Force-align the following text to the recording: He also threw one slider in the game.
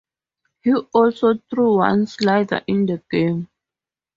He 0.63 0.73
also 0.73 1.35
threw 1.51 1.77
one 1.77 2.07
slider 2.07 2.61
in 2.65 2.87
the 2.87 3.03
game. 3.11 3.47